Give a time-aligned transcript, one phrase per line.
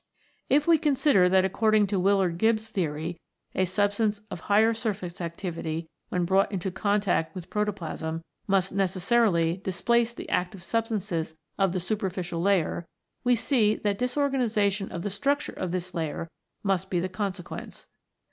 [0.49, 3.21] If we consider that according to Willard Gibbs' theory
[3.53, 10.11] a substance of higher surface activity, when brought into contact with protoplasm, must necessarily displace
[10.11, 12.87] the active substances of the superficial layer,
[13.23, 16.27] we see that disorganisation of the structure of this layer
[16.63, 17.85] must be the conse quence.